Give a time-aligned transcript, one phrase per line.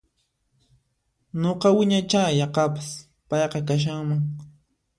[1.41, 2.89] Nuqa wiñaicha yaqapas
[3.29, 4.21] payqa kashanman